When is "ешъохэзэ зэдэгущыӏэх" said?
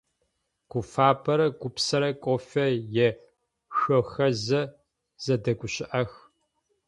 3.07-6.11